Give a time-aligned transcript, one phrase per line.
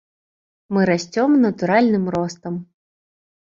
[0.77, 2.61] Мы расцём натуральным ростам.